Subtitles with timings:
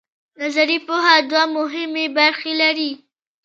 [0.41, 2.91] نظري پوهه دوه مهمې برخې لري.